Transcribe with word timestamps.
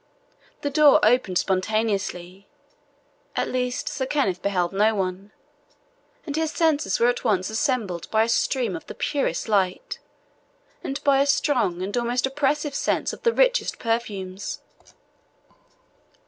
The 0.61 0.71
door 0.71 0.99
opened 1.03 1.37
spontaneously 1.37 2.47
at 3.35 3.47
least 3.49 3.87
Sir 3.87 4.07
Kenneth 4.07 4.41
beheld 4.41 4.73
no 4.73 4.95
one 4.95 5.31
and 6.25 6.35
his 6.35 6.49
senses 6.51 6.99
were 6.99 7.05
at 7.07 7.23
once 7.23 7.51
assailed 7.51 8.09
by 8.09 8.23
a 8.23 8.27
stream 8.29 8.75
of 8.75 8.83
the 8.87 8.95
purest 8.95 9.47
light, 9.47 9.99
and 10.83 10.99
by 11.03 11.21
a 11.21 11.27
strong 11.27 11.83
and 11.83 11.95
almost 11.95 12.25
oppressive 12.25 12.73
sense 12.73 13.13
of 13.13 13.21
the 13.21 13.31
richest 13.31 13.77
perfumes. 13.77 14.59